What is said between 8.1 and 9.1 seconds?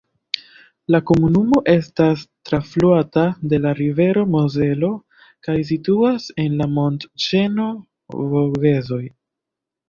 Vogezoj.